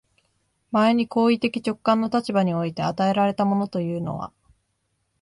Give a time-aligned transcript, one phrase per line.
[0.71, 4.33] 前に行為的直観の立場において与えられたものというのは、